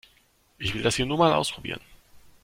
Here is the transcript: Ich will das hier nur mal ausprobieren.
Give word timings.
Ich 0.57 0.73
will 0.73 0.81
das 0.81 0.95
hier 0.95 1.05
nur 1.05 1.19
mal 1.19 1.31
ausprobieren. 1.31 1.79